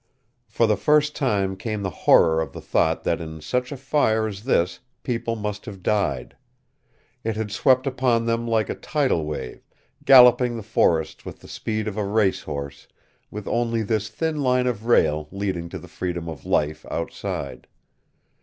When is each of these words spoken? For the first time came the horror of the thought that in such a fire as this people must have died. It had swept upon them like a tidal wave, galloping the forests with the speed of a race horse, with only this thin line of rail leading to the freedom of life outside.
For 0.47 0.65
the 0.65 0.77
first 0.77 1.15
time 1.15 1.55
came 1.55 1.83
the 1.83 1.91
horror 1.91 2.41
of 2.41 2.53
the 2.53 2.59
thought 2.59 3.03
that 3.03 3.21
in 3.21 3.39
such 3.39 3.71
a 3.71 3.77
fire 3.77 4.25
as 4.25 4.45
this 4.45 4.79
people 5.03 5.35
must 5.35 5.67
have 5.67 5.83
died. 5.83 6.35
It 7.23 7.35
had 7.35 7.51
swept 7.51 7.85
upon 7.85 8.25
them 8.25 8.47
like 8.47 8.67
a 8.67 8.73
tidal 8.73 9.23
wave, 9.23 9.63
galloping 10.03 10.57
the 10.57 10.63
forests 10.63 11.23
with 11.23 11.41
the 11.41 11.47
speed 11.47 11.87
of 11.87 11.97
a 11.97 12.03
race 12.03 12.41
horse, 12.41 12.87
with 13.29 13.47
only 13.47 13.83
this 13.83 14.09
thin 14.09 14.41
line 14.41 14.65
of 14.65 14.87
rail 14.87 15.27
leading 15.29 15.69
to 15.69 15.77
the 15.77 15.87
freedom 15.87 16.27
of 16.27 16.47
life 16.47 16.83
outside. 16.89 17.67